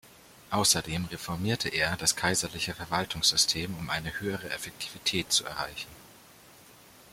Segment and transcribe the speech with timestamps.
[0.49, 5.89] Außerdem reformierte er das kaiserliche Verwaltungssystem, um eine höhere Effektivität zu erreichen.